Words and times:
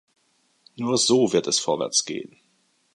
Nur 0.77 0.97
so 0.97 1.31
wird 1.31 1.45
es 1.45 1.59
vorwärts 1.59 2.05
gehen. 2.05 2.39